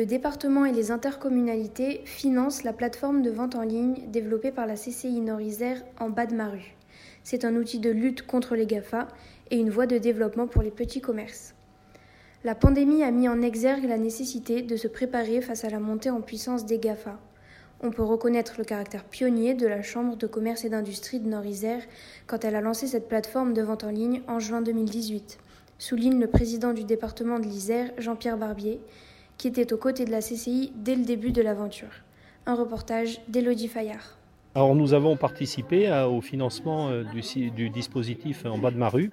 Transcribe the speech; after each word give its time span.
Le 0.00 0.06
département 0.06 0.64
et 0.64 0.72
les 0.72 0.90
intercommunalités 0.90 2.00
financent 2.06 2.64
la 2.64 2.72
plateforme 2.72 3.20
de 3.20 3.28
vente 3.28 3.54
en 3.54 3.60
ligne 3.60 4.06
développée 4.08 4.50
par 4.50 4.66
la 4.66 4.76
CCI 4.76 5.20
Nord-Isère 5.20 5.82
en 5.98 6.08
bas 6.08 6.24
de 6.24 6.34
ma 6.34 6.48
rue. 6.48 6.74
C'est 7.22 7.44
un 7.44 7.54
outil 7.54 7.80
de 7.80 7.90
lutte 7.90 8.26
contre 8.26 8.56
les 8.56 8.64
GAFA 8.64 9.08
et 9.50 9.58
une 9.58 9.68
voie 9.68 9.84
de 9.84 9.98
développement 9.98 10.46
pour 10.46 10.62
les 10.62 10.70
petits 10.70 11.02
commerces. 11.02 11.54
La 12.44 12.54
pandémie 12.54 13.02
a 13.02 13.10
mis 13.10 13.28
en 13.28 13.42
exergue 13.42 13.84
la 13.84 13.98
nécessité 13.98 14.62
de 14.62 14.74
se 14.74 14.88
préparer 14.88 15.42
face 15.42 15.66
à 15.66 15.68
la 15.68 15.80
montée 15.80 16.08
en 16.08 16.22
puissance 16.22 16.64
des 16.64 16.78
GAFA. 16.78 17.20
On 17.82 17.90
peut 17.90 18.02
reconnaître 18.02 18.54
le 18.56 18.64
caractère 18.64 19.04
pionnier 19.04 19.52
de 19.52 19.66
la 19.66 19.82
Chambre 19.82 20.16
de 20.16 20.26
commerce 20.26 20.64
et 20.64 20.70
d'industrie 20.70 21.20
de 21.20 21.28
Nord-Isère 21.28 21.82
quand 22.26 22.46
elle 22.46 22.56
a 22.56 22.62
lancé 22.62 22.86
cette 22.86 23.08
plateforme 23.08 23.52
de 23.52 23.60
vente 23.60 23.84
en 23.84 23.90
ligne 23.90 24.22
en 24.28 24.38
juin 24.38 24.62
2018, 24.62 25.36
souligne 25.76 26.18
le 26.18 26.26
président 26.26 26.72
du 26.72 26.84
département 26.84 27.38
de 27.38 27.44
l'Isère, 27.44 27.90
Jean-Pierre 27.98 28.38
Barbier, 28.38 28.80
qui 29.40 29.48
était 29.48 29.72
aux 29.72 29.78
côtés 29.78 30.04
de 30.04 30.10
la 30.10 30.20
CCI 30.20 30.70
dès 30.74 30.94
le 30.94 31.02
début 31.02 31.32
de 31.32 31.40
l'aventure. 31.40 31.88
Un 32.44 32.54
reportage 32.54 33.22
d'Élodie 33.26 33.68
Fayard. 33.68 34.18
Alors 34.54 34.74
nous 34.74 34.92
avons 34.92 35.16
participé 35.16 35.90
au 36.06 36.20
financement 36.20 36.90
euh, 36.90 37.04
du, 37.04 37.70
dispositif 37.70 38.44
en 38.44 38.58
bas 38.58 38.70
de 38.70 38.76
ma 38.76 38.90
rue 38.90 39.10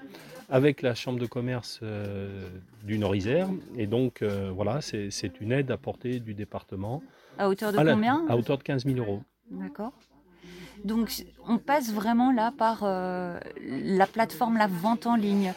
avec 0.49 0.81
la 0.81 0.95
Chambre 0.95 1.17
de 1.17 1.27
commerce 1.27 1.79
euh, 1.81 2.49
du 2.83 2.99
Nord-Isère. 2.99 3.47
Et 3.77 3.87
donc 3.87 4.21
euh, 4.21 4.51
voilà, 4.53 4.81
c'est 4.81 5.39
une 5.39 5.53
aide 5.53 5.71
apportée 5.71 6.19
du 6.19 6.33
département. 6.33 7.01
À 7.37 7.47
hauteur 7.47 7.71
de 7.71 7.77
combien 7.77 8.25
À 8.27 8.35
hauteur 8.35 8.57
de 8.57 8.63
15 8.63 8.83
000 8.83 8.97
euros. 8.97 9.21
D'accord. 9.49 9.93
Donc 10.83 11.09
on 11.47 11.57
passe 11.57 11.93
vraiment 11.93 12.33
là 12.33 12.51
par 12.57 12.83
la 12.83 14.07
plateforme, 14.07 14.57
la 14.57 14.67
vente 14.67 15.07
en 15.07 15.15
ligne. 15.15 15.53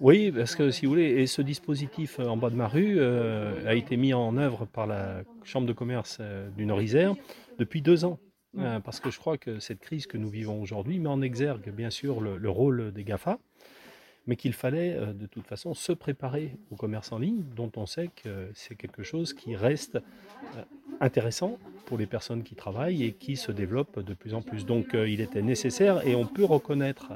Oui, 0.00 0.32
parce 0.32 0.56
que 0.56 0.70
si 0.70 0.86
vous 0.86 0.92
voulez, 0.92 1.10
et 1.20 1.26
ce 1.26 1.42
dispositif 1.42 2.20
euh, 2.20 2.26
en 2.26 2.38
bas 2.38 2.48
de 2.48 2.54
ma 2.54 2.68
rue 2.68 2.96
euh, 2.98 3.68
a 3.68 3.74
été 3.74 3.98
mis 3.98 4.14
en 4.14 4.38
œuvre 4.38 4.64
par 4.64 4.86
la 4.86 5.24
Chambre 5.44 5.66
de 5.66 5.74
commerce 5.74 6.16
euh, 6.20 6.48
du 6.56 6.64
Nord-Isère 6.64 7.14
depuis 7.58 7.82
deux 7.82 8.06
ans. 8.06 8.18
parce 8.82 8.98
que 8.98 9.10
je 9.10 9.18
crois 9.18 9.36
que 9.36 9.58
cette 9.58 9.80
crise 9.80 10.06
que 10.06 10.16
nous 10.16 10.30
vivons 10.30 10.62
aujourd'hui 10.62 10.98
met 10.98 11.10
en 11.10 11.20
exergue 11.20 11.70
bien 11.70 11.90
sûr 11.90 12.22
le, 12.22 12.50
rôle 12.50 12.92
des 12.92 13.04
GAFA, 13.04 13.38
mais 14.26 14.36
qu'il 14.36 14.54
fallait 14.54 14.98
de 15.14 15.26
toute 15.26 15.46
façon 15.46 15.74
se 15.74 15.92
préparer 15.92 16.56
au 16.70 16.76
commerce 16.76 17.12
en 17.12 17.18
ligne, 17.18 17.44
dont 17.54 17.70
on 17.76 17.84
sait 17.84 18.08
que 18.08 18.48
c'est 18.54 18.76
quelque 18.76 19.02
chose 19.02 19.34
qui 19.34 19.54
reste 19.54 19.98
intéressant 21.00 21.58
pour 21.84 21.98
les 21.98 22.06
personnes 22.06 22.42
qui 22.42 22.54
travaillent 22.54 23.04
et 23.04 23.12
qui 23.12 23.36
se 23.36 23.52
développe 23.52 24.00
de 24.00 24.14
plus 24.14 24.32
en 24.32 24.40
plus. 24.42 24.64
Donc 24.64 24.94
il 24.94 25.20
était 25.20 25.42
nécessaire 25.42 26.04
et 26.06 26.16
on 26.16 26.26
peut 26.26 26.46
reconnaître 26.46 27.12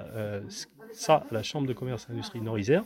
ça, 0.94 1.26
la 1.30 1.42
Chambre 1.42 1.66
de 1.66 1.72
commerce 1.72 2.06
et 2.08 2.12
industrie 2.12 2.40
Nord-Isère, 2.40 2.84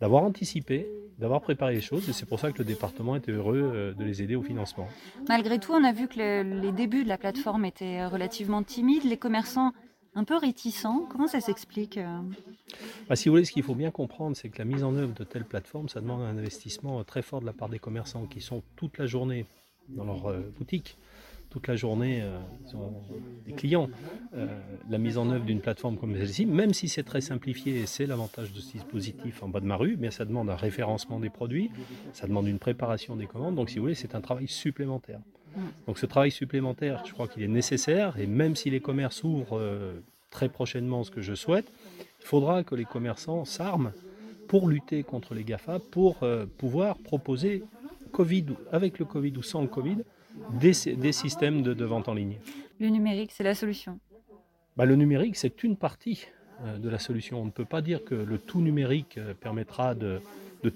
d'avoir 0.00 0.22
anticipé, 0.22 0.86
d'avoir 1.18 1.40
préparé 1.40 1.74
les 1.74 1.80
choses. 1.80 2.08
Et 2.08 2.12
c'est 2.12 2.26
pour 2.26 2.40
ça 2.40 2.52
que 2.52 2.58
le 2.58 2.64
département 2.64 3.16
était 3.16 3.32
heureux 3.32 3.60
euh, 3.62 3.92
de 3.92 4.04
les 4.04 4.22
aider 4.22 4.36
au 4.36 4.42
financement. 4.42 4.88
Malgré 5.28 5.58
tout, 5.58 5.72
on 5.72 5.84
a 5.84 5.92
vu 5.92 6.08
que 6.08 6.18
les 6.42 6.72
débuts 6.72 7.04
de 7.04 7.08
la 7.08 7.18
plateforme 7.18 7.64
étaient 7.64 8.06
relativement 8.06 8.62
timides, 8.62 9.04
les 9.04 9.18
commerçants 9.18 9.72
un 10.14 10.24
peu 10.24 10.36
réticents. 10.36 11.06
Comment 11.10 11.28
ça 11.28 11.40
s'explique 11.40 11.98
euh 11.98 12.20
bah, 13.08 13.16
Si 13.16 13.28
vous 13.28 13.34
voulez, 13.34 13.44
ce 13.44 13.52
qu'il 13.52 13.62
faut 13.62 13.74
bien 13.74 13.90
comprendre, 13.90 14.36
c'est 14.36 14.48
que 14.48 14.58
la 14.58 14.64
mise 14.64 14.82
en 14.82 14.94
œuvre 14.96 15.14
de 15.14 15.24
telles 15.24 15.44
plateformes, 15.44 15.88
ça 15.88 16.00
demande 16.00 16.22
un 16.22 16.36
investissement 16.36 17.02
très 17.04 17.22
fort 17.22 17.40
de 17.40 17.46
la 17.46 17.52
part 17.52 17.68
des 17.68 17.78
commerçants 17.78 18.26
qui 18.26 18.40
sont 18.40 18.62
toute 18.76 18.98
la 18.98 19.06
journée 19.06 19.46
dans 19.88 20.04
leur 20.04 20.26
euh, 20.26 20.40
boutique 20.58 20.96
toute 21.50 21.66
la 21.66 21.76
journée, 21.76 22.22
euh, 22.22 22.38
des 23.44 23.52
clients. 23.52 23.90
Euh, 24.34 24.46
la 24.88 24.98
mise 24.98 25.18
en 25.18 25.28
œuvre 25.30 25.44
d'une 25.44 25.60
plateforme 25.60 25.98
comme 25.98 26.16
celle-ci, 26.16 26.46
même 26.46 26.72
si 26.72 26.88
c'est 26.88 27.02
très 27.02 27.20
simplifié, 27.20 27.80
et 27.80 27.86
c'est 27.86 28.06
l'avantage 28.06 28.52
de 28.52 28.60
ce 28.60 28.72
dispositif 28.72 29.42
en 29.42 29.48
bas 29.48 29.60
de 29.60 29.66
ma 29.66 29.76
rue, 29.76 29.96
mais 29.98 30.12
ça 30.12 30.24
demande 30.24 30.48
un 30.48 30.56
référencement 30.56 31.18
des 31.18 31.28
produits, 31.28 31.70
ça 32.12 32.28
demande 32.28 32.46
une 32.46 32.60
préparation 32.60 33.16
des 33.16 33.26
commandes. 33.26 33.56
Donc, 33.56 33.68
si 33.68 33.76
vous 33.76 33.82
voulez, 33.82 33.96
c'est 33.96 34.14
un 34.14 34.20
travail 34.20 34.46
supplémentaire. 34.46 35.20
Donc, 35.88 35.98
ce 35.98 36.06
travail 36.06 36.30
supplémentaire, 36.30 37.02
je 37.04 37.12
crois 37.12 37.26
qu'il 37.26 37.42
est 37.42 37.48
nécessaire, 37.48 38.16
et 38.18 38.28
même 38.28 38.54
si 38.54 38.70
les 38.70 38.80
commerces 38.80 39.24
ouvrent 39.24 39.58
euh, 39.58 40.00
très 40.30 40.48
prochainement, 40.48 41.02
ce 41.02 41.10
que 41.10 41.20
je 41.20 41.34
souhaite, 41.34 41.72
il 42.20 42.26
faudra 42.26 42.62
que 42.62 42.76
les 42.76 42.84
commerçants 42.84 43.44
s'arment 43.44 43.92
pour 44.46 44.68
lutter 44.68 45.02
contre 45.02 45.34
les 45.34 45.42
GAFA, 45.42 45.78
pour 45.78 46.18
pouvoir 46.58 46.98
proposer 46.98 47.62
Covid, 48.10 48.46
avec 48.72 48.98
le 48.98 49.04
Covid 49.04 49.36
ou 49.36 49.42
sans 49.42 49.62
le 49.62 49.68
Covid, 49.68 49.98
des, 50.60 50.72
systèmes 51.12 51.62
de, 51.62 51.84
vente 51.84 52.08
en 52.08 52.14
ligne. 52.14 52.38
Le 52.78 52.88
numérique, 52.88 53.32
c'est 53.32 53.44
la 53.44 53.54
solution 53.54 53.98
bah, 54.76 54.84
Le 54.84 54.96
numérique, 54.96 55.36
c'est 55.36 55.62
une 55.62 55.76
partie 55.76 56.26
euh, 56.64 56.78
de 56.78 56.88
la 56.88 56.98
solution. 56.98 57.40
On 57.40 57.46
ne 57.46 57.50
peut 57.50 57.64
pas 57.64 57.82
dire 57.82 58.04
que 58.04 58.14
le 58.14 58.38
tout 58.38 58.60
numérique 58.60 59.18
euh, 59.18 59.34
permettra 59.34 59.94
de, 59.94 60.20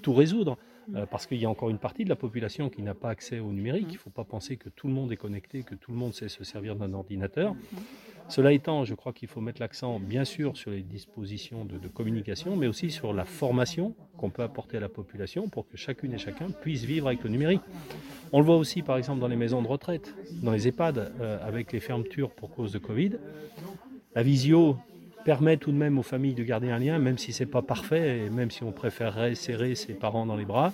tout 0.01 0.13
résoudre, 0.13 0.57
euh, 0.95 1.05
parce 1.05 1.25
qu'il 1.25 1.37
y 1.37 1.45
a 1.45 1.49
encore 1.49 1.69
une 1.69 1.79
partie 1.79 2.03
de 2.03 2.09
la 2.09 2.15
population 2.15 2.69
qui 2.69 2.81
n'a 2.81 2.93
pas 2.93 3.09
accès 3.09 3.39
au 3.39 3.51
numérique. 3.51 3.87
Il 3.89 3.93
ne 3.93 3.99
faut 3.99 4.09
pas 4.09 4.23
penser 4.23 4.57
que 4.57 4.69
tout 4.69 4.87
le 4.87 4.93
monde 4.93 5.11
est 5.11 5.17
connecté, 5.17 5.63
que 5.63 5.75
tout 5.75 5.91
le 5.91 5.97
monde 5.97 6.13
sait 6.13 6.29
se 6.29 6.43
servir 6.43 6.75
d'un 6.75 6.93
ordinateur. 6.93 7.55
Cela 8.27 8.53
étant, 8.53 8.85
je 8.85 8.95
crois 8.95 9.13
qu'il 9.13 9.27
faut 9.27 9.39
mettre 9.39 9.61
l'accent 9.61 9.99
bien 9.99 10.25
sûr 10.25 10.57
sur 10.57 10.71
les 10.71 10.81
dispositions 10.81 11.63
de, 11.63 11.87
communication, 11.87 12.55
mais 12.55 12.67
aussi 12.67 12.89
sur 12.89 13.13
la 13.13 13.23
formation 13.23 13.93
qu'on 14.17 14.31
peut 14.31 14.41
apporter 14.41 14.77
à 14.77 14.79
la 14.79 14.89
population 14.89 15.47
pour 15.47 15.67
que 15.67 15.77
chacune 15.77 16.13
et 16.13 16.17
chacun 16.17 16.47
puisse 16.49 16.83
vivre 16.83 17.07
avec 17.07 17.23
le 17.23 17.29
numérique. 17.29 17.61
On 18.31 18.39
le 18.39 18.45
voit 18.45 18.57
aussi 18.57 18.81
par 18.81 18.97
exemple 18.97 19.19
dans 19.19 19.27
les 19.27 19.35
maisons 19.35 19.61
de 19.61 19.67
retraite, 19.67 20.15
dans 20.41 20.51
les 20.51 20.67
EHPAD, 20.67 21.13
euh, 21.21 21.37
avec 21.47 21.71
les 21.71 21.79
fermetures 21.79 22.31
pour 22.31 22.49
cause 22.49 22.71
de 22.71 22.79
Covid. 22.79 23.11
La 24.15 24.23
visio 24.23 24.77
permet 25.23 25.57
tout 25.57 25.71
de 25.71 25.77
même 25.77 25.99
aux 25.99 26.03
familles 26.03 26.33
de 26.33 26.43
garder 26.43 26.71
un 26.71 26.79
lien, 26.79 26.97
même 26.97 27.17
si 27.17 27.31
ce 27.31 27.43
n'est 27.43 27.49
pas 27.49 27.61
parfait, 27.61 28.25
et 28.25 28.29
même 28.29 28.49
si 28.49 28.63
on 28.63 28.71
préférerait 28.71 29.35
serrer 29.35 29.75
ses 29.75 29.93
parents 29.93 30.25
dans 30.25 30.35
les 30.35 30.45
bras. 30.45 30.73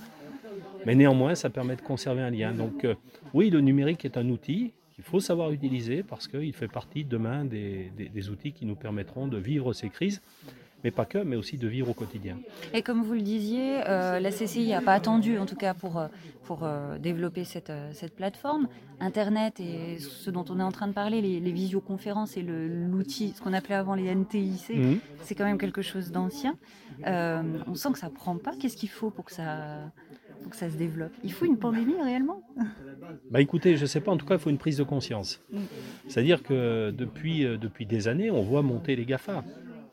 Mais 0.85 0.95
néanmoins, 0.95 1.35
ça 1.35 1.49
permet 1.49 1.75
de 1.75 1.81
conserver 1.81 2.21
un 2.21 2.31
lien. 2.31 2.53
Donc 2.53 2.85
euh, 2.85 2.95
oui, 3.33 3.49
le 3.49 3.59
numérique 3.61 4.05
est 4.05 4.17
un 4.17 4.29
outil, 4.29 4.73
il 5.01 5.03
faut 5.03 5.19
savoir 5.19 5.51
utiliser 5.51 6.03
parce 6.03 6.27
qu'il 6.27 6.53
fait 6.53 6.67
partie 6.67 7.03
demain 7.03 7.43
des, 7.43 8.29
outils 8.29 8.51
qui 8.51 8.67
nous 8.67 8.75
permettront 8.75 9.27
de 9.27 9.37
vivre 9.37 9.73
ces 9.73 9.89
crises 9.89 10.21
mais 10.83 10.89
pas 10.89 11.05
que, 11.05 11.19
mais 11.19 11.35
aussi 11.35 11.57
de 11.57 11.67
vivre 11.67 11.89
au 11.89 11.93
quotidien. 11.93 12.39
Et 12.73 12.81
comme 12.81 13.03
vous 13.03 13.13
le 13.13 13.21
disiez, 13.21 13.87
euh, 13.87 14.19
la 14.19 14.31
CCI 14.31 14.69
n'a 14.69 14.81
pas 14.81 14.93
attendu, 14.93 15.37
en 15.37 15.45
tout 15.45 15.55
cas 15.55 15.75
pour, 15.75 15.99
euh, 15.99 16.07
pour 16.45 16.63
euh, 16.63 16.97
développer 16.97 17.43
cette, 17.43 17.71
cette, 17.91 18.15
plateforme. 18.15 18.67
Internet 18.99 19.59
et 19.59 19.99
ce 19.99 20.31
dont 20.31 20.43
on 20.49 20.59
est 20.59 20.63
en 20.63 20.71
train 20.71 20.87
de 20.87 20.93
parler, 20.93 21.21
les, 21.21 21.51
visioconférences 21.51 22.35
et 22.35 22.41
l'outil, 22.41 23.33
ce 23.35 23.41
qu'on 23.43 23.53
appelait 23.53 23.75
avant 23.75 23.93
les 23.93 24.13
NTIC, 24.15 24.69
mhm. 24.69 24.99
c'est 25.21 25.35
quand 25.35 25.45
même 25.45 25.59
quelque 25.59 25.83
chose 25.83 26.11
d'ancien. 26.11 26.55
on 27.05 27.75
sent 27.75 27.89
que 27.93 27.99
ça 27.99 28.09
prend 28.09 28.37
pas. 28.37 28.53
Qu'est-ce 28.59 28.77
qu'il 28.77 28.89
faut 28.89 29.11
pour 29.11 29.25
que 29.25 29.33
ça, 29.33 29.91
pour 30.41 30.51
que 30.51 30.57
ça 30.57 30.69
se 30.69 30.77
développe 30.77 31.11
Il 31.23 31.31
faut 31.31 31.45
une 31.45 31.57
pandémie 31.57 32.01
réellement 32.01 32.43
bah 33.29 33.41
écoutez, 33.41 33.77
je 33.77 33.81
ne 33.81 33.87
sais 33.87 34.01
pas, 34.01 34.11
en 34.11 34.17
tout 34.17 34.25
cas, 34.25 34.35
il 34.35 34.39
faut 34.39 34.49
une 34.49 34.57
prise 34.57 34.77
de 34.77 34.83
conscience. 34.83 35.41
C'est-à-dire 36.07 36.43
que 36.43 36.91
depuis, 36.91 37.45
euh, 37.45 37.57
depuis 37.57 37.85
des 37.85 38.07
années, 38.07 38.31
on 38.31 38.41
voit 38.41 38.61
monter 38.61 38.95
les 38.95 39.05
GAFA. 39.05 39.43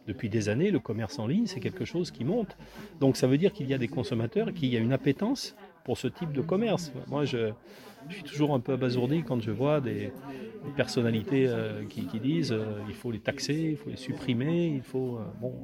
Depuis 0.07 0.29
des 0.31 0.49
années, 0.49 0.71
le 0.71 0.79
commerce 0.79 1.19
en 1.19 1.27
ligne, 1.27 1.47
c'est 1.47 1.61
quelque 1.61 1.85
chose 1.85 2.11
qui 2.11 2.25
monte. 2.25 2.57
Donc 2.99 3.17
ça 3.17 3.27
veut 3.27 3.37
dire 3.39 3.53
qu'il 3.53 3.69
y 3.69 3.75
a 3.75 3.79
des 3.79 3.89
consommateurs, 3.89 4.53
qu'il 4.55 4.73
y 4.73 4.77
a 4.77 4.81
une 4.81 4.93
appétence 4.93 5.55
pour 5.85 5.99
ce 5.99 6.09
type 6.09 6.33
de 6.33 6.41
commerce. 6.41 6.93
Moi, 7.09 7.25
je, 7.25 7.51
suis 8.09 8.23
toujours 8.23 8.55
un 8.55 8.61
peu 8.61 8.73
abasourdi 8.73 9.23
quand 9.23 9.41
je 9.43 9.51
vois 9.51 9.81
des, 9.81 10.13
personnalités 10.77 11.47
euh, 11.47 11.85
qui, 11.85 12.07
disent 12.21 12.53
euh, 12.53 12.81
il 12.89 12.95
faut 12.95 13.11
les 13.11 13.21
taxer, 13.21 13.71
il 13.73 13.77
faut 13.77 13.91
les 13.91 13.97
supprimer, 13.97 14.69
il 14.69 14.83
faut... 14.83 15.19
bon, 15.41 15.55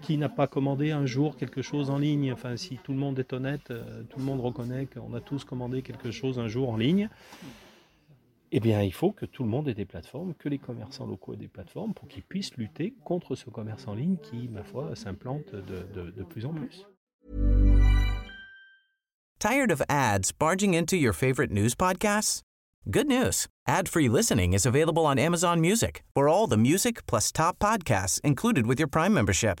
qui 0.00 0.16
n'a 0.16 0.28
pas 0.28 0.46
commandé 0.46 0.90
un 0.90 1.06
jour 1.06 1.36
quelque 1.36 1.62
chose 1.62 1.90
en 1.90 1.98
ligne 1.98 2.32
Enfin, 2.32 2.56
si 2.56 2.78
tout 2.82 2.92
le 2.92 2.98
monde 2.98 3.18
est 3.18 3.32
honnête, 3.32 3.70
euh, 3.70 4.02
tout 4.08 4.18
le 4.18 4.24
monde 4.24 4.40
reconnaît 4.40 4.86
qu'on 4.86 5.14
a 5.14 5.20
tous 5.20 5.44
commandé 5.44 5.82
quelque 5.82 6.10
chose 6.10 6.38
un 6.38 6.48
jour 6.48 6.70
en 6.70 6.76
ligne. 6.76 7.08
Eh 8.52 8.58
bien, 8.58 8.82
il 8.82 8.92
faut 8.92 9.12
que 9.12 9.26
tout 9.26 9.44
le 9.44 9.48
monde 9.48 9.68
ait 9.68 9.74
des 9.74 9.84
plateformes, 9.84 10.34
que 10.34 10.48
les 10.48 10.58
commerçants 10.58 11.06
locaux 11.06 11.34
aient 11.34 11.36
des 11.36 11.48
plateformes 11.48 11.94
pour 11.94 12.08
qu'ils 12.08 12.24
puissent 12.24 12.56
lutter 12.56 12.94
contre 13.04 13.36
ce 13.36 13.48
commerce 13.48 13.86
en 13.86 13.94
ligne 13.94 14.16
qui, 14.16 14.48
ma 14.48 14.64
foi, 14.64 14.96
s'implante 14.96 15.54
de, 15.54 16.22
plus 16.24 16.44
en 16.44 16.52
plus. 16.52 16.84
Tired 19.38 19.70
of 19.70 19.80
ads 19.88 20.32
barging 20.32 20.74
into 20.74 20.96
your 20.96 21.14
favorite 21.14 21.50
news 21.50 21.74
podcasts? 21.74 22.42
Good 22.90 23.06
news. 23.06 23.46
Ad-free 23.68 24.08
listening 24.08 24.52
is 24.52 24.66
available 24.66 25.06
on 25.06 25.18
Amazon 25.18 25.60
Music 25.60 26.02
for 26.14 26.28
all 26.28 26.46
the 26.46 26.58
music 26.58 27.06
plus 27.06 27.30
top 27.30 27.58
podcasts 27.58 28.20
included 28.22 28.66
with 28.66 28.78
your 28.78 28.88
Prime 28.88 29.14
membership. 29.14 29.60